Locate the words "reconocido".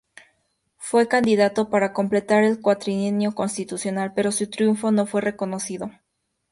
5.21-5.91